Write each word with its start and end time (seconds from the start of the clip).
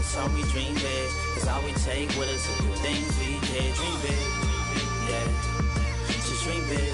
Mama 0.00 0.12
told 0.14 0.34
me 0.34 0.42
dream 0.50 0.74
big, 0.76 1.10
cause 1.34 1.46
all 1.46 1.62
we 1.62 1.72
take 1.72 2.08
with 2.16 2.30
us 2.30 2.46
the 2.46 2.62
things 2.80 3.18
we 3.18 3.32
did. 3.52 3.74
Dream 3.74 4.00
big, 4.00 4.16
yeah. 5.10 5.26
Just 6.06 6.42
dream 6.42 6.66
big, 6.70 6.88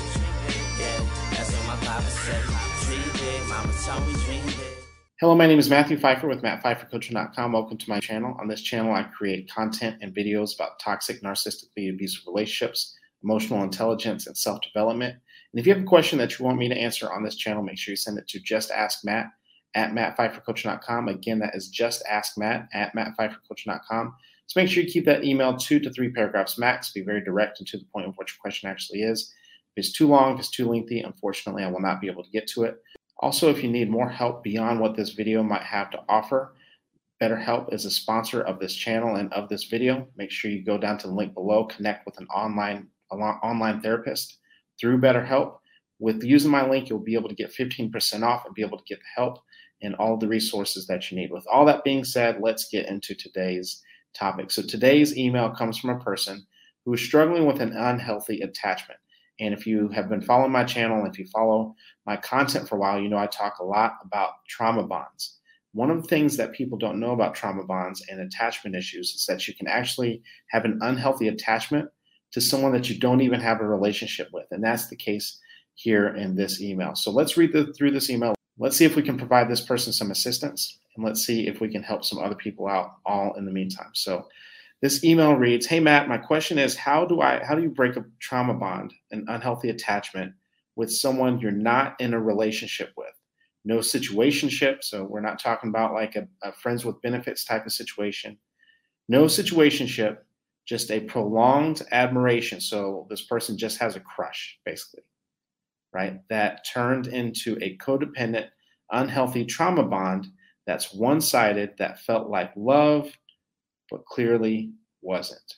yeah. 0.80 1.06
That's 1.30 1.52
what 1.52 1.84
my 1.84 2.00
said. 2.02 2.42
Dream 2.84 3.12
big, 3.12 3.48
mama 3.48 4.08
me 4.08 4.12
dream 4.24 4.44
big. 4.46 4.84
Hello, 5.20 5.36
my 5.36 5.46
name 5.46 5.60
is 5.60 5.70
Matthew 5.70 5.96
Phifer 5.96 6.28
with 6.28 6.42
MattPhiferCoaching.com. 6.42 7.52
Welcome 7.52 7.78
to 7.78 7.88
my 7.88 8.00
channel. 8.00 8.36
On 8.40 8.48
this 8.48 8.60
channel, 8.60 8.92
I 8.92 9.04
create 9.04 9.48
content 9.48 9.98
and 10.02 10.12
videos 10.12 10.56
about 10.56 10.80
toxic, 10.80 11.22
narcissistically 11.22 11.90
abusive 11.90 12.26
relationships, 12.26 12.92
emotional 13.22 13.62
intelligence, 13.62 14.26
and 14.26 14.36
self 14.36 14.58
development. 14.62 15.14
And 15.52 15.60
if 15.60 15.66
you 15.68 15.74
have 15.74 15.84
a 15.84 15.86
question 15.86 16.18
that 16.18 16.36
you 16.36 16.44
want 16.44 16.58
me 16.58 16.68
to 16.68 16.76
answer 16.76 17.12
on 17.12 17.22
this 17.22 17.36
channel, 17.36 17.62
make 17.62 17.78
sure 17.78 17.92
you 17.92 17.96
send 17.96 18.18
it 18.18 18.26
to 18.26 18.40
just 18.40 18.72
ask 18.72 19.04
Matt 19.04 19.26
at 19.76 19.92
mattphifercoaching.com. 19.92 21.08
Again, 21.08 21.38
that 21.38 21.54
is 21.54 21.68
just 21.68 22.02
ask 22.10 22.36
Matt 22.36 22.68
at 22.72 22.94
mattphifercoaching.com. 22.96 24.14
So 24.46 24.60
make 24.60 24.70
sure 24.70 24.82
you 24.82 24.90
keep 24.90 25.04
that 25.04 25.24
email 25.24 25.56
two 25.56 25.78
to 25.80 25.90
three 25.90 26.10
paragraphs 26.10 26.58
max. 26.58 26.90
Be 26.92 27.02
very 27.02 27.22
direct 27.22 27.60
and 27.60 27.68
to 27.68 27.78
the 27.78 27.84
point 27.92 28.06
of 28.06 28.14
what 28.16 28.28
your 28.28 28.38
question 28.40 28.70
actually 28.70 29.02
is. 29.02 29.32
If 29.76 29.84
it's 29.84 29.92
too 29.92 30.08
long, 30.08 30.34
if 30.34 30.40
it's 30.40 30.50
too 30.50 30.68
lengthy, 30.68 31.00
unfortunately, 31.00 31.62
I 31.62 31.70
will 31.70 31.80
not 31.80 32.00
be 32.00 32.08
able 32.08 32.24
to 32.24 32.30
get 32.30 32.46
to 32.48 32.64
it. 32.64 32.82
Also, 33.18 33.50
if 33.50 33.62
you 33.62 33.70
need 33.70 33.90
more 33.90 34.08
help 34.08 34.42
beyond 34.42 34.80
what 34.80 34.96
this 34.96 35.10
video 35.10 35.42
might 35.42 35.62
have 35.62 35.90
to 35.90 36.00
offer, 36.08 36.54
BetterHelp 37.20 37.72
is 37.72 37.84
a 37.84 37.90
sponsor 37.90 38.42
of 38.42 38.58
this 38.58 38.74
channel 38.74 39.16
and 39.16 39.32
of 39.32 39.48
this 39.48 39.64
video. 39.64 40.06
Make 40.16 40.30
sure 40.30 40.50
you 40.50 40.64
go 40.64 40.78
down 40.78 40.98
to 40.98 41.06
the 41.06 41.14
link 41.14 41.34
below, 41.34 41.64
connect 41.64 42.06
with 42.06 42.18
an 42.18 42.26
online 42.28 42.88
online 43.08 43.80
therapist 43.80 44.38
through 44.80 45.00
BetterHelp. 45.00 45.58
With 45.98 46.22
using 46.22 46.50
my 46.50 46.68
link, 46.68 46.88
you'll 46.88 46.98
be 46.98 47.14
able 47.14 47.28
to 47.28 47.34
get 47.34 47.54
15% 47.54 48.22
off 48.22 48.44
and 48.44 48.54
be 48.54 48.62
able 48.62 48.78
to 48.78 48.84
get 48.84 48.98
the 48.98 49.22
help 49.22 49.38
and 49.82 49.94
all 49.96 50.16
the 50.16 50.28
resources 50.28 50.86
that 50.86 51.10
you 51.10 51.18
need. 51.18 51.30
With 51.30 51.46
all 51.52 51.64
that 51.66 51.84
being 51.84 52.04
said, 52.04 52.40
let's 52.40 52.68
get 52.68 52.88
into 52.88 53.14
today's 53.14 53.82
topic. 54.14 54.50
So 54.50 54.62
today's 54.62 55.16
email 55.16 55.50
comes 55.50 55.78
from 55.78 55.90
a 55.90 56.00
person 56.00 56.46
who 56.84 56.94
is 56.94 57.02
struggling 57.02 57.46
with 57.46 57.60
an 57.60 57.72
unhealthy 57.72 58.40
attachment. 58.40 59.00
And 59.38 59.52
if 59.52 59.66
you 59.66 59.88
have 59.88 60.08
been 60.08 60.22
following 60.22 60.52
my 60.52 60.64
channel, 60.64 61.04
if 61.04 61.18
you 61.18 61.26
follow 61.26 61.74
my 62.06 62.16
content 62.16 62.68
for 62.68 62.76
a 62.76 62.78
while, 62.78 63.00
you 63.00 63.08
know 63.08 63.18
I 63.18 63.26
talk 63.26 63.58
a 63.58 63.64
lot 63.64 63.94
about 64.02 64.30
trauma 64.48 64.86
bonds. 64.86 65.38
One 65.72 65.90
of 65.90 66.00
the 66.00 66.08
things 66.08 66.38
that 66.38 66.54
people 66.54 66.78
don't 66.78 66.98
know 66.98 67.10
about 67.10 67.34
trauma 67.34 67.64
bonds 67.64 68.02
and 68.08 68.20
attachment 68.20 68.76
issues 68.76 69.10
is 69.14 69.26
that 69.26 69.46
you 69.46 69.54
can 69.54 69.66
actually 69.66 70.22
have 70.48 70.64
an 70.64 70.78
unhealthy 70.80 71.28
attachment 71.28 71.90
to 72.32 72.40
someone 72.40 72.72
that 72.72 72.88
you 72.88 72.98
don't 72.98 73.20
even 73.20 73.40
have 73.40 73.60
a 73.60 73.68
relationship 73.68 74.28
with. 74.32 74.46
And 74.50 74.64
that's 74.64 74.88
the 74.88 74.96
case 74.96 75.38
here 75.74 76.08
in 76.16 76.34
this 76.34 76.62
email. 76.62 76.94
So 76.94 77.10
let's 77.10 77.36
read 77.36 77.52
the, 77.52 77.74
through 77.74 77.90
this 77.90 78.08
email. 78.08 78.35
Let's 78.58 78.76
see 78.76 78.84
if 78.86 78.96
we 78.96 79.02
can 79.02 79.18
provide 79.18 79.50
this 79.50 79.60
person 79.60 79.92
some 79.92 80.10
assistance 80.10 80.78
and 80.96 81.04
let's 81.04 81.24
see 81.24 81.46
if 81.46 81.60
we 81.60 81.68
can 81.68 81.82
help 81.82 82.04
some 82.04 82.18
other 82.18 82.34
people 82.34 82.66
out 82.66 82.96
all 83.04 83.34
in 83.34 83.44
the 83.44 83.52
meantime. 83.52 83.90
So 83.92 84.26
this 84.80 85.04
email 85.04 85.34
reads, 85.34 85.66
"Hey 85.66 85.80
Matt, 85.80 86.08
my 86.08 86.18
question 86.18 86.58
is 86.58 86.76
how 86.76 87.04
do 87.04 87.20
I 87.20 87.44
how 87.44 87.54
do 87.54 87.62
you 87.62 87.70
break 87.70 87.96
a 87.96 88.04
trauma 88.18 88.54
bond, 88.54 88.94
an 89.10 89.26
unhealthy 89.28 89.70
attachment 89.70 90.32
with 90.74 90.92
someone 90.92 91.38
you're 91.38 91.50
not 91.50 92.00
in 92.00 92.14
a 92.14 92.20
relationship 92.20 92.92
with? 92.96 93.12
No 93.64 93.78
situationship, 93.78 94.84
so 94.84 95.04
we're 95.04 95.20
not 95.20 95.38
talking 95.38 95.70
about 95.70 95.92
like 95.92 96.16
a, 96.16 96.26
a 96.42 96.52
friends 96.52 96.84
with 96.84 97.00
benefits 97.02 97.44
type 97.44 97.66
of 97.66 97.72
situation. 97.72 98.38
No 99.08 99.24
situationship, 99.24 100.18
just 100.66 100.90
a 100.90 101.00
prolonged 101.00 101.82
admiration. 101.92 102.60
So 102.60 103.06
this 103.10 103.22
person 103.22 103.58
just 103.58 103.78
has 103.78 103.96
a 103.96 104.00
crush, 104.00 104.58
basically 104.64 105.02
right? 105.92 106.20
That 106.28 106.66
turned 106.72 107.06
into 107.06 107.58
a 107.62 107.76
codependent, 107.78 108.48
unhealthy 108.90 109.44
trauma 109.44 109.82
bond 109.82 110.28
that's 110.66 110.92
one 110.92 111.20
sided, 111.20 111.74
that 111.78 112.00
felt 112.00 112.28
like 112.28 112.52
love, 112.56 113.10
but 113.90 114.04
clearly 114.04 114.72
wasn't. 115.00 115.54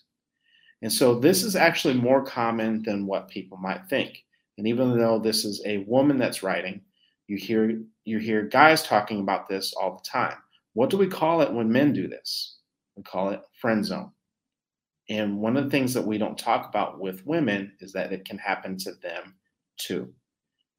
And 0.83 0.93
so 0.93 1.19
this 1.19 1.43
is 1.43 1.57
actually 1.57 1.95
more 1.95 2.23
common 2.23 2.83
than 2.83 3.07
what 3.07 3.29
people 3.29 3.59
might 3.59 3.89
think. 3.89 4.25
And 4.59 4.67
even 4.69 4.97
though 4.97 5.19
this 5.19 5.45
is 5.45 5.63
a 5.65 5.79
woman 5.79 6.19
that's 6.19 6.43
writing, 6.43 6.83
you 7.27 7.37
hear 7.37 7.81
you 8.05 8.19
hear 8.19 8.43
guys 8.43 8.83
talking 8.83 9.21
about 9.21 9.49
this 9.49 9.75
all 9.75 9.97
the 9.97 10.09
time. 10.09 10.37
What 10.75 10.91
do 10.91 10.97
we 10.97 11.07
call 11.07 11.43
it 11.43 11.53
when 11.53 11.71
men 11.71 11.93
do 11.93 12.09
this? 12.09 12.59
We 12.97 13.03
call 13.03 13.31
it 13.31 13.41
friend 13.61 13.85
zone. 13.85 14.13
And 15.11 15.39
one 15.39 15.57
of 15.57 15.65
the 15.65 15.71
things 15.71 15.95
that 15.95 16.07
we 16.07 16.19
don't 16.19 16.39
talk 16.39 16.69
about 16.69 17.01
with 17.01 17.27
women 17.27 17.73
is 17.81 17.93
that 17.93 18.13
it 18.13 18.25
can 18.25 18.39
happen 18.39 18.77
to 18.79 18.93
them 19.03 19.35
too. 19.79 20.13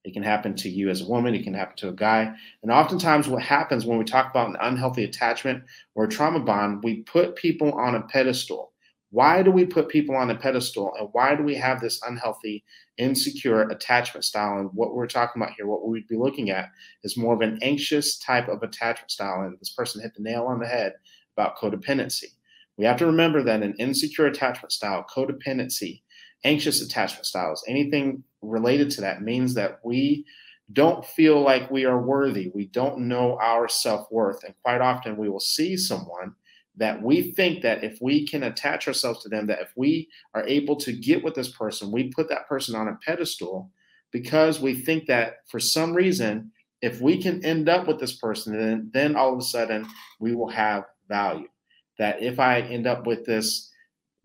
It 0.05 0.13
can 0.13 0.23
happen 0.23 0.55
to 0.55 0.69
you 0.69 0.89
as 0.89 1.01
a 1.01 1.07
woman, 1.07 1.35
it 1.35 1.43
can 1.43 1.53
happen 1.53 1.75
to 1.77 1.89
a 1.89 1.93
guy. 1.93 2.33
And 2.63 2.71
oftentimes, 2.71 3.27
what 3.27 3.41
happens 3.41 3.85
when 3.85 3.97
we 3.97 4.05
talk 4.05 4.29
about 4.29 4.49
an 4.49 4.57
unhealthy 4.61 5.03
attachment 5.03 5.63
or 5.95 6.05
a 6.05 6.09
trauma 6.09 6.39
bond, 6.39 6.83
we 6.83 7.01
put 7.03 7.35
people 7.35 7.73
on 7.73 7.95
a 7.95 8.01
pedestal. 8.03 8.71
Why 9.11 9.41
do 9.41 9.51
we 9.51 9.65
put 9.65 9.89
people 9.89 10.15
on 10.15 10.29
a 10.29 10.35
pedestal? 10.35 10.93
And 10.97 11.09
why 11.11 11.35
do 11.35 11.43
we 11.43 11.55
have 11.55 11.81
this 11.81 11.99
unhealthy, 12.07 12.63
insecure 12.97 13.63
attachment 13.63 14.23
style? 14.23 14.59
And 14.59 14.69
what 14.73 14.93
we're 14.93 15.07
talking 15.07 15.41
about 15.41 15.55
here, 15.55 15.67
what 15.67 15.85
we'd 15.87 16.07
be 16.07 16.15
looking 16.15 16.51
at, 16.51 16.69
is 17.03 17.17
more 17.17 17.33
of 17.33 17.41
an 17.41 17.57
anxious 17.61 18.19
type 18.19 18.47
of 18.47 18.61
attachment 18.61 19.11
style. 19.11 19.41
And 19.41 19.57
this 19.59 19.71
person 19.71 20.01
hit 20.01 20.13
the 20.15 20.23
nail 20.23 20.45
on 20.45 20.59
the 20.59 20.67
head 20.67 20.93
about 21.35 21.57
codependency. 21.57 22.35
We 22.77 22.85
have 22.85 22.97
to 22.97 23.05
remember 23.07 23.43
that 23.43 23.63
an 23.63 23.73
insecure 23.79 24.27
attachment 24.27 24.71
style, 24.71 25.05
codependency, 25.13 26.03
anxious 26.43 26.81
attachment 26.81 27.25
styles, 27.25 27.65
anything 27.67 28.23
related 28.41 28.89
to 28.91 29.01
that 29.01 29.21
means 29.21 29.53
that 29.55 29.79
we 29.83 30.25
don't 30.73 31.05
feel 31.05 31.41
like 31.41 31.71
we 31.71 31.85
are 31.85 32.01
worthy. 32.01 32.51
We 32.53 32.67
don't 32.67 33.07
know 33.07 33.37
our 33.41 33.67
self 33.67 34.11
worth. 34.11 34.43
And 34.43 34.53
quite 34.63 34.81
often 34.81 35.17
we 35.17 35.29
will 35.29 35.39
see 35.39 35.75
someone 35.75 36.35
that 36.77 37.01
we 37.01 37.33
think 37.33 37.61
that 37.61 37.83
if 37.83 37.97
we 38.01 38.25
can 38.25 38.43
attach 38.43 38.87
ourselves 38.87 39.21
to 39.23 39.29
them, 39.29 39.47
that 39.47 39.61
if 39.61 39.71
we 39.75 40.07
are 40.33 40.47
able 40.47 40.75
to 40.77 40.93
get 40.93 41.23
with 41.23 41.35
this 41.35 41.49
person, 41.49 41.91
we 41.91 42.13
put 42.13 42.29
that 42.29 42.47
person 42.47 42.75
on 42.75 42.87
a 42.87 42.97
pedestal 43.05 43.69
because 44.11 44.59
we 44.59 44.73
think 44.73 45.05
that 45.07 45.37
for 45.49 45.59
some 45.59 45.93
reason, 45.93 46.51
if 46.81 47.01
we 47.01 47.21
can 47.21 47.43
end 47.43 47.67
up 47.67 47.87
with 47.87 47.99
this 47.99 48.13
person, 48.13 48.57
then, 48.57 48.89
then 48.93 49.15
all 49.15 49.33
of 49.33 49.39
a 49.39 49.43
sudden 49.43 49.85
we 50.19 50.33
will 50.33 50.49
have 50.49 50.85
value. 51.09 51.47
That 51.97 52.21
if 52.21 52.39
I 52.39 52.61
end 52.61 52.87
up 52.87 53.05
with 53.05 53.25
this 53.25 53.69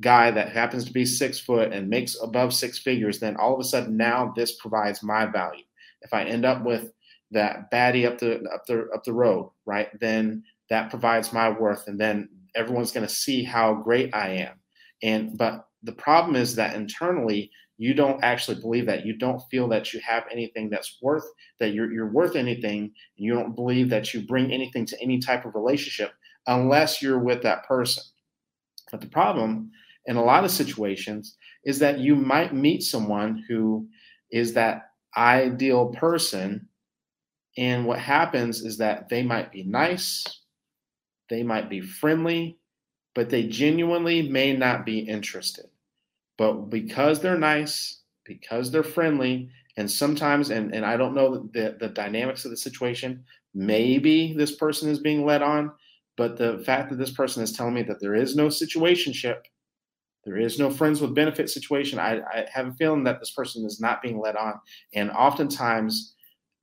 guy 0.05 0.31
that 0.31 0.53
happens 0.53 0.85
to 0.85 0.93
be 0.93 1.07
six 1.07 1.41
foot 1.41 1.73
and 1.73 1.89
makes 1.89 2.17
above 2.23 2.53
six 2.53 2.79
figures, 2.79 3.19
then 3.19 3.37
all 3.37 3.55
of 3.55 3.61
a 3.61 3.65
sudden 3.65 3.97
now 3.97 4.33
this 4.37 4.57
provides 4.57 5.03
my 5.03 5.25
value. 5.25 5.65
If 6.03 6.13
I 6.13 6.25
end 6.25 6.45
up 6.45 6.63
with 6.63 6.93
that 7.31 7.71
baddie 7.73 8.07
up 8.07 8.19
the 8.19 8.43
up 8.55 8.67
the 8.67 8.87
up 8.95 9.03
the 9.03 9.15
road, 9.15 9.51
right, 9.65 9.89
then 9.99 10.45
that 10.69 10.91
provides 10.91 11.33
my 11.33 11.49
worth, 11.49 11.89
and 11.89 11.99
then 11.99 12.29
everyone's 12.55 12.93
going 12.93 13.07
to 13.07 13.13
see 13.13 13.43
how 13.43 13.75
great 13.75 14.15
I 14.15 14.29
am. 14.29 14.61
And 15.03 15.37
but 15.39 15.67
the 15.83 15.93
problem 15.93 16.37
is 16.37 16.55
that 16.57 16.77
internally 16.77 17.51
you 17.79 17.95
don't 17.95 18.23
actually 18.23 18.61
believe 18.61 18.87
that 18.87 19.05
you 19.05 19.17
don't 19.17 19.43
feel 19.51 19.67
that 19.69 19.93
you 19.93 20.01
have 20.01 20.25
anything 20.31 20.71
that's 20.71 20.99
worth 21.03 21.25
that 21.59 21.73
you're, 21.75 21.93
you're 21.93 22.13
worth 22.13 22.37
anything 22.37 22.83
and 22.83 22.93
you 23.27 23.35
don't 23.35 23.57
believe 23.57 23.89
that 23.91 24.15
you 24.15 24.23
bring 24.23 24.53
anything 24.53 24.87
to 24.87 25.01
any 25.03 25.19
type 25.19 25.45
of 25.45 25.57
relationship 25.57 26.13
unless 26.47 27.03
you're 27.03 27.19
with 27.19 27.43
that 27.43 27.67
person 27.67 28.05
but 28.93 29.01
the 29.01 29.09
problem 29.09 29.73
in 30.07 30.17
a 30.17 30.25
lot 30.25 30.45
of 30.45 30.51
situations 30.51 31.37
is 31.65 31.79
that 31.79 31.99
you 31.99 32.15
might 32.15 32.55
meet 32.55 32.83
someone 32.83 33.43
who 33.49 33.89
is 34.31 34.53
that 34.55 34.91
ideal 35.17 35.87
person. 35.89 36.69
And 37.57 37.87
what 37.87 37.99
happens 37.99 38.63
is 38.63 38.79
that 38.79 39.09
they 39.09 39.23
might 39.23 39.53
be 39.53 39.63
nice, 39.63 40.25
they 41.31 41.43
might 41.43 41.71
be 41.71 41.81
friendly, 41.81 42.59
but 43.15 43.31
they 43.31 43.45
genuinely 43.45 44.29
may 44.29 44.55
not 44.55 44.85
be 44.85 44.99
interested. 44.99 45.67
But 46.37 46.69
because 46.69 47.21
they're 47.21 47.39
nice, 47.39 48.03
because 48.25 48.71
they're 48.71 48.83
friendly, 48.83 49.51
and 49.77 49.91
sometimes, 49.91 50.51
and, 50.51 50.75
and 50.75 50.85
I 50.85 50.97
don't 50.97 51.15
know 51.15 51.49
the, 51.53 51.77
the 51.79 51.89
dynamics 51.89 52.45
of 52.45 52.51
the 52.51 52.57
situation, 52.57 53.25
maybe 53.55 54.35
this 54.37 54.57
person 54.57 54.91
is 54.91 54.99
being 54.99 55.25
led 55.25 55.43
on, 55.43 55.71
but 56.17 56.37
the 56.37 56.63
fact 56.67 56.91
that 56.91 56.97
this 56.97 57.11
person 57.11 57.43
is 57.43 57.53
telling 57.53 57.75
me 57.75 57.83
that 57.85 58.01
there 58.01 58.15
is 58.15 58.37
no 58.37 58.49
situationship 58.49 59.39
there 60.25 60.39
is 60.39 60.59
no 60.59 60.71
friends 60.71 61.01
with 61.01 61.15
benefit 61.15 61.51
situation. 61.51 61.99
I, 61.99 62.21
I 62.21 62.47
have 62.53 62.69
a 62.69 62.73
feeling 62.73 63.05
that 63.05 63.21
this 63.21 63.33
person 63.33 63.65
is 63.67 63.81
not 63.81 64.03
being 64.03 64.21
led 64.21 64.37
on. 64.37 64.55
And 64.95 65.11
oftentimes 65.11 66.15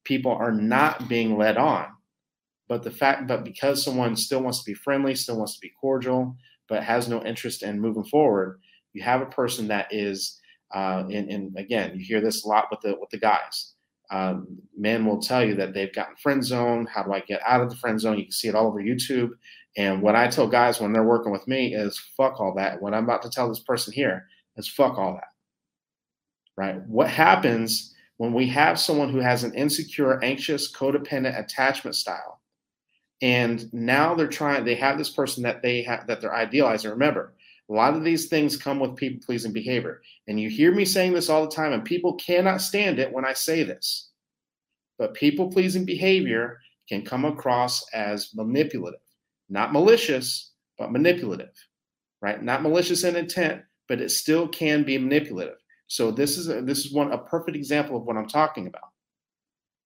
people 0.04 0.32
are 0.32 0.52
not 0.52 1.08
being 1.08 1.38
led 1.38 1.58
on. 1.58 1.88
But 2.68 2.84
the 2.84 2.92
fact, 2.92 3.28
but 3.28 3.44
because 3.44 3.84
someone 3.84 4.16
still 4.16 4.42
wants 4.42 4.64
to 4.64 4.72
be 4.72 4.74
friendly, 4.74 5.14
still 5.14 5.38
wants 5.38 5.56
to 5.56 5.60
be 5.62 5.74
cordial, 5.80 6.36
but 6.70 6.84
has 6.84 7.08
no 7.08 7.24
interest 7.24 7.64
in 7.64 7.80
moving 7.80 8.06
forward, 8.06 8.60
you 8.94 9.04
have 9.04 9.22
a 9.22 9.26
person 9.26 9.68
that 9.68 9.88
is, 9.92 10.40
uh, 10.74 11.04
and, 11.12 11.30
and 11.30 11.58
again, 11.58 11.92
you 11.96 12.04
hear 12.04 12.22
this 12.22 12.46
a 12.46 12.48
lot 12.48 12.68
with 12.72 12.80
the 12.82 12.98
with 13.00 13.10
the 13.10 13.18
guys. 13.18 13.71
Um, 14.12 14.60
men 14.78 15.06
will 15.06 15.22
tell 15.22 15.44
you 15.44 15.56
that 15.56 15.74
they've 15.74 15.94
gotten 15.94 16.16
friend 16.18 16.44
zone. 16.44 16.86
How 16.86 17.04
do 17.04 17.14
I 17.14 17.22
get 17.22 17.42
out 17.46 17.62
of 17.62 17.70
the 17.70 17.78
friend 17.78 18.00
zone? 18.00 18.18
You 18.18 18.26
can 18.26 18.32
see 18.32 18.50
it 18.50 18.56
all 18.56 18.68
over 18.68 18.82
YouTube. 18.82 19.32
And 19.78 20.02
what 20.02 20.16
I 20.16 20.28
tell 20.28 20.48
guys 20.48 20.82
when 20.82 20.92
they're 20.92 21.04
working 21.04 21.32
with 21.32 21.48
me 21.48 21.74
is 21.74 21.98
fuck 22.18 22.40
all 22.40 22.54
that. 22.56 22.82
What 22.82 22.94
I'm 22.94 23.06
about 23.06 23.22
to 23.24 23.30
tell 23.30 23.48
this 23.48 23.62
person 23.62 23.94
here 23.94 24.28
is 24.58 24.68
fuck 24.68 24.98
all 24.98 25.14
that. 25.14 25.30
Right? 26.58 26.82
What 26.88 27.10
happens 27.10 27.96
when 28.18 28.34
we 28.34 28.48
have 28.48 28.80
someone 28.80 29.10
who 29.10 29.20
has 29.20 29.44
an 29.44 29.54
insecure, 29.54 30.22
anxious, 30.24 30.72
codependent 30.72 31.40
attachment 31.40 31.96
style 31.96 32.42
and 33.22 33.72
now 33.72 34.16
they're 34.16 34.28
trying 34.28 34.64
they 34.66 34.76
have 34.76 34.98
this 34.98 35.10
person 35.10 35.44
that 35.44 35.62
they 35.62 35.84
have 35.84 36.08
that 36.08 36.22
they're 36.22 36.36
idealizing 36.36 36.90
remember 36.90 37.34
a 37.72 37.74
lot 37.74 37.96
of 37.96 38.04
these 38.04 38.28
things 38.28 38.58
come 38.58 38.80
with 38.80 38.98
people 38.98 39.26
pleasing 39.26 39.54
behavior. 39.54 40.02
And 40.28 40.38
you 40.38 40.50
hear 40.50 40.74
me 40.74 40.84
saying 40.84 41.14
this 41.14 41.30
all 41.30 41.46
the 41.46 41.56
time 41.56 41.72
and 41.72 41.86
people 41.86 42.16
cannot 42.16 42.62
stand 42.62 43.00
it 43.00 43.12
when 43.12 43.24
i 43.24 43.34
say 43.34 43.64
this. 43.64 44.10
But 45.00 45.14
people 45.14 45.50
pleasing 45.50 45.86
behavior 45.86 46.60
can 46.90 47.06
come 47.06 47.24
across 47.24 47.84
as 47.94 48.32
manipulative. 48.36 49.00
Not 49.50 49.72
malicious 49.72 50.52
but 50.78 50.92
manipulative 50.92 51.54
right? 52.22 52.44
Not 52.44 52.62
malicious 52.62 53.04
in 53.04 53.16
intent 53.16 53.62
but 53.88 54.02
it 54.02 54.10
still 54.10 54.48
can 54.48 54.84
be 54.84 54.98
manipulative. 54.98 55.58
So 55.88 56.12
this 56.12 56.38
is 56.38 56.50
a, 56.50 56.62
this 56.62 56.86
is 56.86 56.94
one 56.94 57.12
a 57.12 57.18
perfect 57.18 57.56
example 57.56 57.96
of 57.96 58.04
what 58.04 58.18
i'm 58.18 58.28
talking 58.28 58.68
about. 58.68 58.90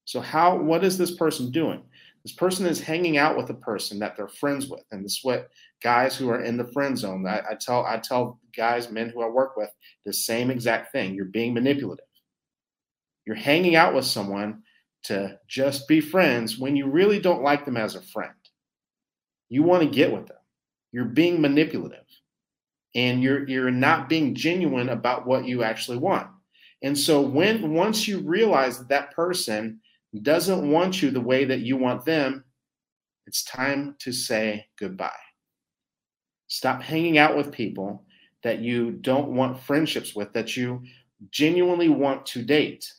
So 0.06 0.22
how 0.22 0.58
what 0.58 0.84
is 0.84 0.98
this 0.98 1.16
person 1.16 1.52
doing 1.52 1.84
this 2.26 2.34
person 2.34 2.66
is 2.66 2.82
hanging 2.82 3.18
out 3.18 3.38
with 3.38 3.52
a 3.52 3.54
person 3.54 4.00
that 4.00 4.18
they're 4.18 4.28
friends 4.28 4.68
with, 4.68 4.84
and 4.90 5.06
this 5.06 5.18
is 5.18 5.20
what 5.22 5.52
guys 5.84 6.18
who 6.18 6.28
are 6.32 6.42
in 6.42 6.58
the 6.58 6.72
friend 6.74 6.98
zone. 6.98 7.24
I, 7.28 7.44
I 7.52 7.54
tell 7.54 7.86
I 7.86 8.00
tell 8.00 8.40
guys, 8.58 8.90
men 8.90 9.10
who 9.10 9.22
I 9.22 9.28
work 9.28 9.56
with, 9.56 9.70
the 10.08 10.12
same 10.12 10.50
exact 10.50 10.92
thing. 10.92 11.14
You're 11.14 11.26
being 11.26 11.54
manipulative. 11.54 12.08
You're 13.28 13.36
hanging 13.36 13.76
out 13.76 13.94
with 13.94 14.06
someone 14.06 14.64
to 15.04 15.38
just 15.48 15.88
be 15.88 16.02
friends 16.02 16.58
when 16.58 16.76
you 16.76 16.88
really 16.88 17.20
don't 17.20 17.44
like 17.44 17.64
them 17.64 17.78
as 17.78 17.94
a 17.94 18.02
friend. 18.02 18.34
You 19.50 19.62
want 19.62 19.84
to 19.84 19.90
get 19.90 20.12
with 20.12 20.26
them. 20.26 20.38
You're 20.92 21.06
being 21.06 21.40
manipulative, 21.40 22.08
and 22.96 23.22
you're 23.22 23.48
you're 23.48 23.70
not 23.70 24.10
being 24.10 24.34
genuine 24.34 24.90
about 24.90 25.28
what 25.28 25.46
you 25.46 25.62
actually 25.62 25.98
want. 25.98 26.28
And 26.82 26.98
so 26.98 27.22
when 27.22 27.72
once 27.72 28.08
you 28.08 28.18
realize 28.22 28.80
that 28.80 28.90
that 28.90 29.12
person 29.12 29.80
doesn't 30.20 30.70
want 30.70 31.02
you 31.02 31.12
the 31.12 31.22
way 31.22 31.46
that 31.46 31.62
you 31.62 31.78
want 31.78 32.06
them, 32.06 32.44
it's 33.28 33.44
time 33.44 33.96
to 34.00 34.12
say 34.12 34.68
goodbye. 34.80 35.10
Stop 36.48 36.82
hanging 36.82 37.18
out 37.18 37.36
with 37.36 37.52
people 37.52 38.06
that 38.44 38.60
you 38.60 38.92
don't 38.92 39.30
want 39.30 39.60
friendships 39.60 40.16
with, 40.16 40.32
that 40.34 40.56
you 40.56 40.84
genuinely 41.32 41.90
want 41.90 42.26
to 42.28 42.44
date. 42.44 42.92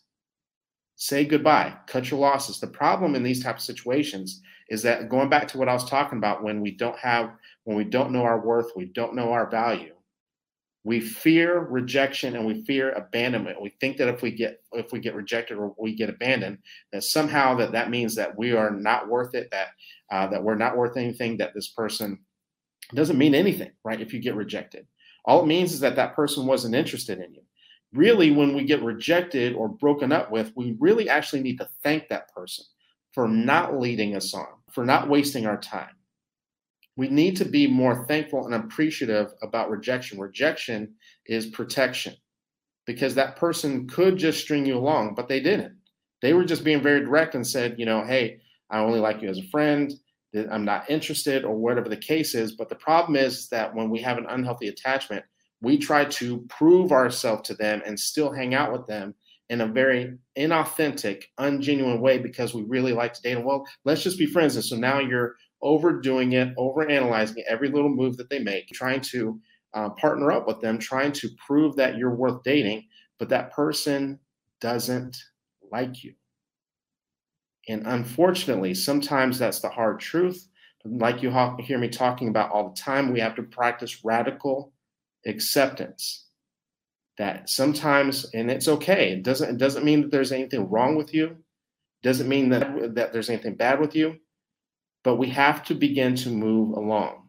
Say 0.97 1.25
goodbye, 1.25 1.77
cut 1.87 2.11
your 2.11 2.19
losses. 2.21 2.59
The 2.59 2.67
problem 2.67 3.15
in 3.15 3.23
these 3.23 3.43
type 3.43 3.57
of 3.57 3.63
situations 3.63 4.43
is 4.69 4.83
that 4.83 5.09
going 5.09 5.29
back 5.29 5.47
to 5.49 5.59
what 5.59 5.69
I 5.69 5.75
was 5.75 5.89
talking 5.89 6.19
about 6.19 6.43
when 6.43 6.61
we 6.61 6.73
don't 6.73 6.99
have, 6.99 7.31
when 7.65 7.77
we 7.77 7.85
don't 7.85 8.11
know 8.11 8.23
our 8.23 8.41
worth, 8.41 8.73
we 8.75 8.87
don't 8.87 9.15
know 9.15 9.31
our 9.31 9.49
value, 9.49 9.95
we 10.87 11.01
fear 11.01 11.59
rejection 11.59 12.37
and 12.37 12.47
we 12.47 12.63
fear 12.63 12.93
abandonment. 12.93 13.61
We 13.61 13.71
think 13.81 13.97
that 13.97 14.07
if 14.07 14.23
we 14.23 14.31
get 14.31 14.63
if 14.71 14.93
we 14.93 15.01
get 15.01 15.17
rejected 15.17 15.59
or 15.59 15.75
we 15.77 15.97
get 15.97 16.09
abandoned 16.09 16.59
that 16.93 17.03
somehow 17.03 17.57
that 17.57 17.73
that 17.73 17.91
means 17.91 18.15
that 18.15 18.39
we 18.39 18.53
are 18.53 18.71
not 18.71 19.09
worth 19.09 19.35
it 19.35 19.49
that 19.51 19.71
uh, 20.13 20.29
that 20.29 20.45
we're 20.45 20.55
not 20.55 20.77
worth 20.77 20.97
anything 20.97 21.39
that 21.39 21.55
this 21.55 21.67
person 21.67 22.21
doesn't 22.95 23.19
mean 23.19 23.35
anything 23.35 23.73
right 23.83 24.01
if 24.01 24.15
you 24.15 24.21
get 24.21 24.37
rejected. 24.37 24.87
All 25.25 25.43
it 25.43 25.49
means 25.49 25.73
is 25.73 25.81
that 25.81 25.97
that 25.97 26.15
person 26.15 26.47
wasn't 26.47 26.77
interested 26.77 27.19
in 27.19 27.35
you. 27.35 27.43
Really 27.93 28.31
when 28.31 28.55
we 28.55 28.65
get 28.65 28.81
rejected 28.81 29.55
or 29.55 29.69
broken 29.69 30.13
up 30.13 30.31
with 30.31 30.53
we 30.55 30.77
really 30.79 31.09
actually 31.09 31.43
need 31.43 31.59
to 31.59 31.69
thank 31.83 32.09
that 32.11 32.33
person 32.33 32.65
for 33.13 33.27
not 33.27 33.81
leading 33.81 34.15
us 34.15 34.33
on 34.35 34.47
for 34.71 34.85
not 34.85 35.09
wasting 35.09 35.47
our 35.47 35.59
time 35.59 35.97
we 36.97 37.09
need 37.09 37.37
to 37.37 37.45
be 37.45 37.67
more 37.67 38.07
thankful 38.07 38.47
and 38.47 38.55
appreciative 38.55 39.33
about 39.43 39.71
rejection. 39.71 40.19
Rejection 40.19 40.95
is 41.27 41.47
protection 41.47 42.15
because 42.87 43.15
that 43.15 43.37
person 43.37 43.87
could 43.89 44.17
just 44.17 44.41
string 44.41 44.65
you 44.65 44.79
along, 44.79 45.15
but 45.15 45.29
they 45.29 45.41
didn't. 45.41 45.77
They 46.23 46.33
were 46.33 46.45
just 46.45 46.65
being 46.65 46.83
very 46.83 47.01
direct 47.01 47.35
and 47.35 47.47
said, 47.47 47.77
you 47.79 47.85
know, 47.85 48.05
hey, 48.05 48.41
I 48.71 48.79
only 48.79 49.01
like 49.01 49.21
you 49.21 49.29
as 49.29 49.39
a 49.39 49.49
friend. 49.49 49.93
I'm 50.51 50.65
not 50.65 50.91
interested, 50.91 51.45
or 51.45 51.55
whatever 51.55 51.89
the 51.89 51.97
case 51.97 52.35
is. 52.35 52.53
But 52.53 52.69
the 52.69 52.75
problem 52.75 53.17
is 53.17 53.49
that 53.49 53.75
when 53.75 53.91
we 53.91 54.01
have 54.03 54.19
an 54.19 54.27
unhealthy 54.29 54.69
attachment, 54.69 55.25
we 55.63 55.79
try 55.79 56.05
to 56.05 56.45
prove 56.49 56.93
ourselves 56.93 57.49
to 57.49 57.55
them 57.55 57.83
and 57.87 57.99
still 57.99 58.33
hang 58.33 58.55
out 58.55 58.73
with 58.73 58.87
them 58.87 59.15
in 59.49 59.61
a 59.61 59.67
very 59.67 60.19
inauthentic, 60.37 61.25
ungenuine 61.39 62.01
way 62.01 62.19
because 62.19 62.53
we 62.53 62.65
really 62.65 62.93
like 62.93 63.15
to 63.15 63.23
date 63.23 63.35
them. 63.35 63.45
Well, 63.45 63.65
let's 63.85 64.03
just 64.03 64.19
be 64.19 64.27
friends. 64.27 64.57
And 64.57 64.65
so 64.65 64.77
now 64.77 64.99
you're 64.99 65.37
overdoing 65.67 66.33
it, 66.33 66.55
overanalyzing 66.57 67.43
every 67.49 67.69
little 67.69 67.91
move 67.91 68.17
that 68.17 68.31
they 68.31 68.39
make, 68.39 68.69
trying 68.69 69.01
to 69.01 69.39
uh, 69.75 69.91
partner 69.91 70.31
up 70.31 70.47
with 70.47 70.61
them, 70.61 70.79
trying 70.79 71.11
to 71.11 71.29
prove 71.45 71.75
that 71.75 71.99
you're 71.99 72.15
worth 72.15 72.43
dating, 72.45 72.85
but 73.19 73.29
that 73.29 73.53
person 73.53 74.19
doesn't 74.61 75.17
like 75.73 76.05
you. 76.05 76.15
And 77.69 77.85
unfortunately, 77.85 78.75
sometimes 78.75 79.41
that's 79.41 79.59
the 79.59 79.69
hard 79.69 79.99
truth. 79.99 80.49
Like 80.85 81.21
you 81.21 81.33
hear 81.59 81.79
me 81.79 81.89
talking 81.89 82.29
about 82.29 82.53
all 82.53 82.69
the 82.69 82.81
time, 82.81 83.13
we 83.13 83.19
have 83.19 83.35
to 83.35 83.43
practice 83.43 84.05
radical 84.05 84.73
acceptance. 85.27 86.29
That 87.19 87.49
sometimes, 87.49 88.27
and 88.35 88.51
it's 88.51 88.69
okay. 88.69 89.13
It 89.13 89.23
doesn't. 89.25 89.55
It 89.55 89.57
doesn't 89.57 89.87
mean 89.87 90.03
that 90.03 90.11
there's 90.11 90.33
anything 90.33 90.69
wrong 90.69 90.97
with 90.97 91.15
you. 91.15 91.29
It 91.29 92.03
doesn't 92.03 92.29
mean 92.29 92.51
that 92.51 92.95
that 92.95 93.15
there's 93.15 93.31
anything 93.31 93.55
bad 93.55 93.81
with 93.81 93.97
you 93.97 94.17
but 95.07 95.19
we 95.19 95.29
have 95.29 95.63
to 95.63 95.73
begin 95.73 96.17
to 96.17 96.31
move 96.31 96.77
along. 96.77 97.29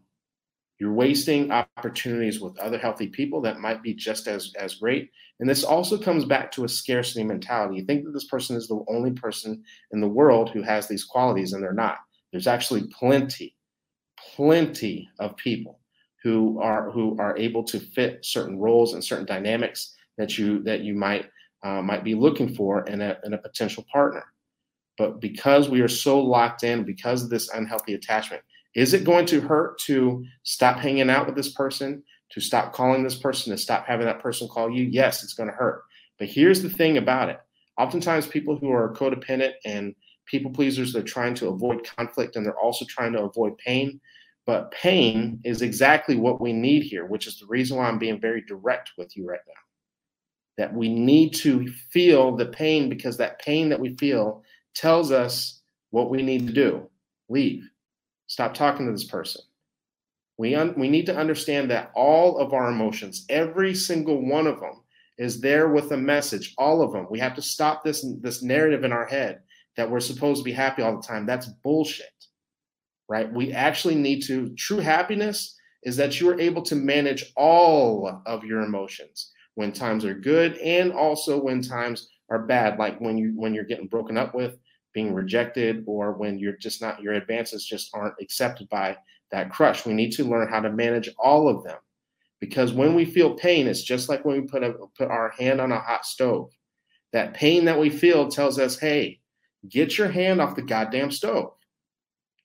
You're 0.79 0.93
wasting 0.93 1.51
opportunities 1.51 2.41
with 2.41 2.57
other 2.57 2.79
healthy 2.79 3.05
people 3.05 3.39
that 3.41 3.59
might 3.59 3.83
be 3.83 3.93
just 3.93 4.27
as, 4.27 4.51
as 4.59 4.73
great. 4.73 5.11
And 5.39 5.47
this 5.47 5.63
also 5.63 5.95
comes 5.95 6.25
back 6.25 6.51
to 6.53 6.63
a 6.63 6.69
scarcity 6.69 7.23
mentality. 7.23 7.75
You 7.75 7.85
think 7.85 8.03
that 8.03 8.13
this 8.13 8.25
person 8.25 8.57
is 8.57 8.67
the 8.67 8.83
only 8.87 9.11
person 9.11 9.63
in 9.91 10.01
the 10.01 10.07
world 10.07 10.49
who 10.49 10.63
has 10.63 10.87
these 10.87 11.05
qualities, 11.05 11.53
and 11.53 11.61
they're 11.61 11.71
not. 11.71 11.99
There's 12.31 12.47
actually 12.47 12.87
plenty, 12.87 13.55
plenty 14.35 15.07
of 15.19 15.37
people 15.37 15.79
who 16.23 16.59
are 16.59 16.89
who 16.89 17.15
are 17.19 17.37
able 17.37 17.63
to 17.65 17.79
fit 17.79 18.25
certain 18.25 18.57
roles 18.57 18.95
and 18.95 19.03
certain 19.03 19.27
dynamics 19.27 19.93
that 20.17 20.35
you 20.35 20.63
that 20.63 20.81
you 20.81 20.95
might 20.95 21.29
uh, 21.63 21.83
might 21.83 22.03
be 22.03 22.15
looking 22.15 22.55
for 22.55 22.87
in 22.87 23.01
a, 23.01 23.17
in 23.23 23.35
a 23.35 23.37
potential 23.37 23.85
partner. 23.93 24.23
But 24.97 25.21
because 25.21 25.69
we 25.69 25.81
are 25.81 25.87
so 25.87 26.19
locked 26.19 26.63
in, 26.63 26.83
because 26.83 27.23
of 27.23 27.29
this 27.29 27.49
unhealthy 27.49 27.93
attachment, 27.93 28.41
is 28.75 28.93
it 28.93 29.03
going 29.03 29.25
to 29.27 29.41
hurt 29.41 29.79
to 29.79 30.25
stop 30.43 30.77
hanging 30.77 31.09
out 31.09 31.25
with 31.25 31.35
this 31.35 31.51
person, 31.51 32.03
to 32.29 32.41
stop 32.41 32.73
calling 32.73 33.03
this 33.03 33.17
person, 33.17 33.51
to 33.51 33.57
stop 33.57 33.85
having 33.85 34.05
that 34.05 34.19
person 34.19 34.47
call 34.47 34.69
you? 34.69 34.85
Yes, 34.85 35.23
it's 35.23 35.33
going 35.33 35.49
to 35.49 35.55
hurt. 35.55 35.83
But 36.19 36.29
here's 36.29 36.61
the 36.61 36.69
thing 36.69 36.97
about 36.97 37.29
it 37.29 37.39
oftentimes, 37.77 38.27
people 38.27 38.57
who 38.57 38.71
are 38.71 38.93
codependent 38.93 39.53
and 39.65 39.95
people 40.25 40.51
pleasers, 40.51 40.91
they're 40.91 41.03
trying 41.03 41.35
to 41.35 41.47
avoid 41.47 41.87
conflict 41.97 42.35
and 42.35 42.45
they're 42.45 42.59
also 42.59 42.85
trying 42.85 43.13
to 43.13 43.23
avoid 43.23 43.57
pain. 43.57 43.99
But 44.45 44.71
pain 44.71 45.39
is 45.43 45.61
exactly 45.61 46.15
what 46.15 46.41
we 46.41 46.53
need 46.53 46.83
here, 46.83 47.05
which 47.05 47.27
is 47.27 47.39
the 47.39 47.45
reason 47.47 47.77
why 47.77 47.87
I'm 47.87 47.99
being 47.99 48.19
very 48.19 48.41
direct 48.41 48.91
with 48.97 49.15
you 49.15 49.27
right 49.27 49.39
now. 49.47 49.53
That 50.57 50.73
we 50.73 50.89
need 50.89 51.33
to 51.35 51.67
feel 51.91 52.35
the 52.35 52.45
pain 52.45 52.89
because 52.89 53.17
that 53.17 53.39
pain 53.39 53.69
that 53.69 53.79
we 53.79 53.95
feel 53.97 54.43
tells 54.77 55.11
us 55.11 55.61
what 55.89 56.09
we 56.09 56.21
need 56.21 56.47
to 56.47 56.53
do 56.53 56.89
leave, 57.29 57.69
stop 58.27 58.53
talking 58.53 58.85
to 58.85 58.91
this 58.91 59.03
person. 59.03 59.41
We, 60.37 60.55
un- 60.55 60.75
we 60.77 60.87
need 60.87 61.07
to 61.07 61.17
understand 61.17 61.69
that 61.71 61.91
all 61.95 62.37
of 62.37 62.53
our 62.53 62.69
emotions, 62.69 63.25
every 63.27 63.73
single 63.73 64.25
one 64.25 64.47
of 64.47 64.59
them, 64.59 64.83
is 65.17 65.41
there 65.41 65.69
with 65.69 65.91
a 65.91 65.97
message. 65.97 66.53
All 66.57 66.81
of 66.81 66.91
them. 66.91 67.07
We 67.09 67.19
have 67.19 67.35
to 67.35 67.41
stop 67.41 67.83
this, 67.83 68.05
this 68.21 68.43
narrative 68.43 68.83
in 68.83 68.91
our 68.91 69.07
head 69.07 69.39
that 69.75 69.89
we're 69.89 69.99
supposed 69.99 70.41
to 70.41 70.45
be 70.45 70.53
happy 70.53 70.83
all 70.83 70.95
the 70.95 71.07
time. 71.07 71.25
That's 71.25 71.47
bullshit, 71.63 72.05
right? 73.09 73.31
We 73.33 73.51
actually 73.51 73.95
need 73.95 74.21
to. 74.23 74.53
True 74.55 74.79
happiness 74.79 75.55
is 75.83 75.97
that 75.97 76.19
you 76.21 76.29
are 76.29 76.39
able 76.39 76.61
to 76.63 76.75
manage 76.75 77.33
all 77.35 78.21
of 78.25 78.43
your 78.43 78.61
emotions 78.61 79.31
when 79.55 79.71
times 79.71 80.05
are 80.05 80.13
good 80.13 80.57
and 80.59 80.91
also 80.91 81.41
when 81.41 81.61
times 81.61 82.09
are 82.29 82.39
bad, 82.39 82.77
like 82.77 82.99
when 82.99 83.17
you 83.17 83.33
when 83.35 83.53
you're 83.53 83.63
getting 83.63 83.87
broken 83.87 84.17
up 84.17 84.35
with, 84.35 84.57
being 84.93 85.13
rejected 85.13 85.83
or 85.85 86.13
when 86.13 86.39
you're 86.39 86.57
just 86.57 86.81
not 86.81 87.01
your 87.01 87.13
advances 87.13 87.65
just 87.65 87.89
aren't 87.93 88.15
accepted 88.19 88.67
by 88.69 88.97
that 89.31 89.51
crush. 89.51 89.85
We 89.85 89.93
need 89.93 90.11
to 90.13 90.23
learn 90.23 90.47
how 90.47 90.59
to 90.59 90.71
manage 90.71 91.07
all 91.19 91.47
of 91.47 91.63
them. 91.63 91.77
Because 92.39 92.73
when 92.73 92.95
we 92.95 93.05
feel 93.05 93.35
pain 93.35 93.67
it's 93.67 93.83
just 93.83 94.09
like 94.09 94.25
when 94.25 94.41
we 94.41 94.47
put 94.47 94.63
a, 94.63 94.73
put 94.97 95.09
our 95.09 95.29
hand 95.29 95.61
on 95.61 95.71
a 95.71 95.79
hot 95.79 96.05
stove. 96.05 96.49
That 97.13 97.35
pain 97.35 97.65
that 97.65 97.79
we 97.79 97.91
feel 97.91 98.27
tells 98.27 98.57
us 98.57 98.79
hey 98.79 99.19
get 99.69 99.99
your 99.99 100.09
hand 100.09 100.41
off 100.41 100.55
the 100.55 100.61
goddamn 100.61 101.11
stove. 101.11 101.51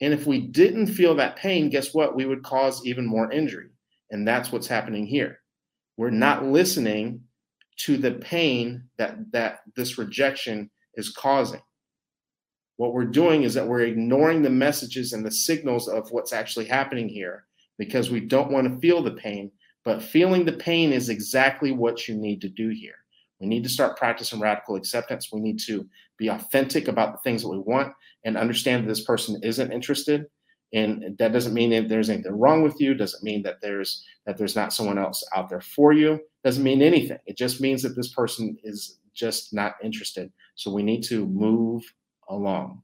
And 0.01 0.13
if 0.13 0.27
we 0.27 0.41
didn't 0.41 0.89
feel 0.89 1.15
that 1.15 1.37
pain 1.37 1.71
guess 1.71 1.95
what? 1.95 2.15
We 2.15 2.27
would 2.27 2.43
cause 2.43 2.85
even 2.85 3.07
more 3.07 3.33
injury. 3.33 3.71
And 4.11 4.29
that's 4.29 4.53
what's 4.53 4.67
happening 4.67 5.07
here. 5.07 5.39
We're 5.97 6.11
not 6.11 6.45
listening 6.45 7.23
to 7.79 7.97
the 7.97 8.13
pain 8.13 8.85
that 8.99 9.33
that 9.33 9.61
this 9.77 9.99
rejection 9.99 10.71
is 10.95 11.11
causing 11.11 11.63
what 12.83 12.95
we're 12.95 13.05
doing 13.05 13.45
is 13.45 13.55
that 13.55 13.69
we're 13.69 13.83
ignoring 13.83 14.43
the 14.43 14.51
messages 14.51 15.13
and 15.13 15.25
the 15.25 15.31
signals 15.31 15.87
of 15.87 16.11
what's 16.11 16.33
actually 16.33 16.65
happening 16.65 17.09
here 17.09 17.45
because 17.79 18.11
we 18.11 18.19
don't 18.19 18.51
want 18.51 18.67
to 18.67 18.81
feel 18.81 19.03
the 19.03 19.13
pain. 19.13 19.53
But 19.85 20.03
feeling 20.03 20.45
the 20.45 20.55
pain 20.55 20.93
is 20.93 21.09
exactly 21.09 21.71
what 21.71 22.09
you 22.09 22.17
need 22.17 22.41
to 22.41 22.49
do 22.49 22.71
here. 22.71 22.97
We 23.41 23.47
need 23.47 23.63
to 23.63 23.69
start 23.69 23.97
practicing 23.97 24.41
radical 24.41 24.75
acceptance. 24.75 25.29
We 25.33 25.41
need 25.41 25.61
to 25.61 25.87
be 26.19 26.29
authentic 26.29 26.89
about 26.89 27.13
the 27.13 27.19
things 27.19 27.43
that 27.43 27.51
we 27.51 27.59
want 27.59 27.93
and 28.25 28.37
understand 28.37 28.85
that 28.85 28.89
this 28.89 29.05
person 29.05 29.41
isn't 29.43 29.73
interested. 29.73 30.27
And 30.73 31.17
that 31.19 31.33
doesn't 31.33 31.55
mean 31.55 31.71
that 31.71 31.89
there's 31.89 32.11
anything 32.11 32.39
wrong 32.39 32.63
with 32.63 32.81
you 32.81 32.95
doesn't 32.95 33.23
mean 33.23 33.43
that 33.43 33.61
there's 33.61 34.05
that 34.27 34.39
there's 34.39 34.57
not 34.57 34.73
someone 34.73 34.99
else 34.99 35.25
out 35.35 35.49
there 35.49 35.61
for 35.61 35.93
you 35.93 36.21
doesn't 36.45 36.65
mean 36.65 36.83
anything. 36.83 37.19
It 37.27 37.37
just 37.37 37.61
means 37.61 37.83
that 37.83 37.95
this 37.97 38.13
person 38.13 38.57
is 38.65 38.99
just 39.15 39.53
not 39.53 39.75
interested. 39.83 40.33
So 40.55 40.73
we 40.73 40.83
need 40.83 41.03
to 41.05 41.27
move 41.27 41.83
along. 42.29 42.83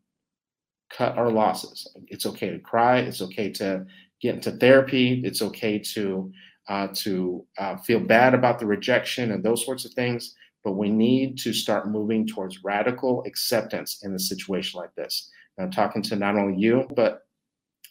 Cut 0.90 1.16
our 1.16 1.30
losses. 1.30 1.88
It's 2.09 2.26
okay 2.26 2.50
to 2.50 2.59
cry 2.59 2.99
it's 2.99 3.23
okay 3.23 3.50
to 3.52 3.87
get 4.21 4.35
into 4.35 4.50
therapy 4.52 5.23
it's 5.25 5.42
okay 5.42 5.78
to 5.78 6.33
uh, 6.68 6.88
to 6.92 7.47
uh, 7.57 7.76
feel 7.78 8.00
bad 8.00 8.35
about 8.35 8.59
the 8.59 8.66
rejection 8.66 9.33
and 9.33 9.42
those 9.42 9.64
sorts 9.64 9.87
of 9.87 9.92
things 9.92 10.35
but 10.64 10.73
we 10.73 10.90
need 10.90 11.38
to 11.38 11.52
start 11.52 11.88
moving 11.88 12.26
towards 12.26 12.62
radical 12.64 13.25
acceptance 13.26 14.00
in 14.02 14.14
a 14.14 14.18
situation 14.18 14.78
like 14.78 14.95
this. 14.97 15.30
I'm 15.59 15.71
talking 15.71 16.02
to 16.02 16.16
not 16.16 16.37
only 16.37 16.61
you, 16.61 16.87
but 16.95 17.26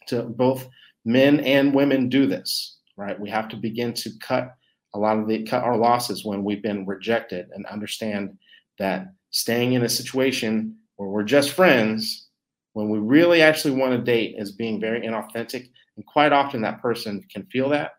to 0.08 0.22
both 0.22 0.68
men 1.04 1.40
and 1.40 1.74
women 1.74 2.08
do 2.08 2.26
this, 2.26 2.78
right? 2.96 3.18
We 3.18 3.30
have 3.30 3.48
to 3.48 3.56
begin 3.56 3.94
to 3.94 4.10
cut 4.20 4.54
a 4.94 4.98
lot 4.98 5.18
of 5.18 5.28
the 5.28 5.44
cut 5.44 5.64
our 5.64 5.76
losses 5.76 6.24
when 6.24 6.44
we've 6.44 6.62
been 6.62 6.86
rejected 6.86 7.48
and 7.52 7.66
understand 7.66 8.36
that 8.78 9.08
staying 9.30 9.74
in 9.74 9.84
a 9.84 9.88
situation 9.88 10.76
where 10.96 11.08
we're 11.08 11.22
just 11.22 11.52
friends 11.52 12.28
when 12.72 12.88
we 12.88 12.98
really 12.98 13.42
actually 13.42 13.74
want 13.74 13.92
to 13.92 13.98
date 13.98 14.36
is 14.38 14.52
being 14.52 14.80
very 14.80 15.00
inauthentic 15.00 15.68
and 15.96 16.06
quite 16.06 16.32
often 16.32 16.62
that 16.62 16.80
person 16.80 17.22
can 17.32 17.44
feel 17.46 17.68
that 17.68 17.92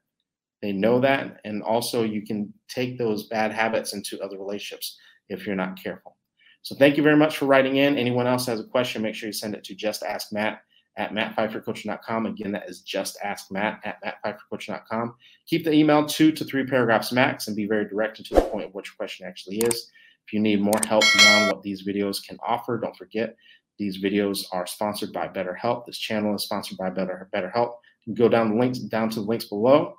they 0.62 0.72
know 0.72 1.00
that 1.00 1.40
and 1.46 1.62
also 1.64 2.04
you 2.04 2.26
can 2.26 2.54
take 2.68 2.98
those 2.98 3.28
bad 3.28 3.52
habits 3.52 3.94
into 3.94 4.20
other 4.22 4.38
relationships 4.38 4.98
if 5.30 5.46
you're 5.46 5.56
not 5.56 5.82
careful 5.82 6.18
so 6.62 6.76
thank 6.76 6.98
you 6.98 7.04
very 7.04 7.18
much 7.18 7.38
for 7.38 7.46
writing 7.46 7.78
in 7.78 7.98
anyone 7.98 8.28
else 8.28 8.46
has 8.46 8.60
a 8.60 8.66
question 8.66 9.02
make 9.02 9.16
sure 9.16 9.28
you 9.28 9.34
send 9.34 9.54
it 9.54 9.64
to 9.64 9.76
just 9.76 10.04
ask 10.04 10.32
matt 10.32 10.62
at 11.00 11.14
mattphifercoaching.com. 11.14 12.26
Again, 12.26 12.52
that 12.52 12.70
is 12.70 12.82
just 12.82 13.18
ask 13.24 13.50
Matt 13.52 13.80
at 13.86 14.04
mattphifercoaching.com. 14.04 15.16
Keep 15.48 15.64
the 15.64 15.72
email 15.72 16.06
two 16.06 16.32
to 16.34 16.44
three 16.44 16.66
paragraphs 16.66 17.12
max 17.14 17.48
and 17.48 17.56
be 17.56 17.66
very 17.66 17.88
direct 17.88 18.20
and 18.20 18.28
to 18.28 18.36
the 18.36 18.42
point 18.42 18.66
of 18.66 18.74
what 18.74 18.86
your 18.86 18.96
question 18.96 19.26
actually 19.26 19.60
is. 19.60 19.90
If 20.28 20.34
you 20.34 20.42
need 20.42 20.62
more 20.62 20.80
help 20.88 21.04
beyond 21.18 21.52
what 21.52 21.64
these 21.64 21.88
videos 21.88 22.24
can 22.24 22.38
offer, 22.46 22.78
don't 22.78 22.96
forget 22.96 23.36
these 23.80 24.04
videos 24.04 24.46
are 24.52 24.68
sponsored 24.68 25.14
by 25.14 25.30
BetterHelp. 25.30 25.86
This 25.86 25.98
channel 25.98 26.36
is 26.36 26.44
sponsored 26.44 26.78
by 26.78 26.90
Better 26.90 27.30
BetterHelp. 27.34 27.76
You 28.06 28.14
can 28.14 28.26
go 28.26 28.28
down 28.28 28.50
the 28.50 28.60
links 28.60 28.80
down 28.80 29.10
to 29.12 29.22
the 29.22 29.26
links 29.26 29.46
below. 29.46 29.96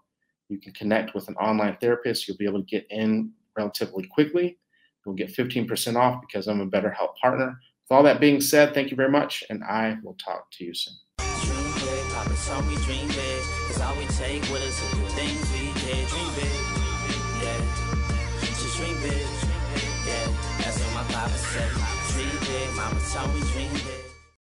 You 0.50 0.60
can 0.60 0.74
connect 0.74 1.14
with 1.14 1.28
an 1.28 1.34
online 1.36 1.78
therapist. 1.80 2.28
You'll 2.28 2.36
be 2.36 2.44
able 2.44 2.60
to 2.60 2.66
get 2.66 2.86
in 2.90 3.32
relatively 3.56 4.06
quickly. 4.06 4.58
You'll 5.04 5.14
get 5.14 5.34
15% 5.34 5.96
off 5.96 6.20
because 6.20 6.46
I'm 6.46 6.60
a 6.60 6.66
BetterHelp 6.66 7.16
partner. 7.22 7.58
With 7.90 7.96
all 7.96 8.02
that 8.04 8.20
being 8.20 8.40
said, 8.40 8.72
thank 8.72 8.92
you 8.92 8.96
very 8.96 9.10
much, 9.10 9.42
and 9.50 9.64
I 9.64 9.96
will 10.04 10.14
talk 10.14 10.46
to 10.52 10.64
you 10.64 10.72
soon. 10.72 10.94
Dream 11.18 11.74
big, 22.46 22.72
mama 22.76 23.00
told 23.10 23.34
me 23.34 23.40
dream. 23.52 23.79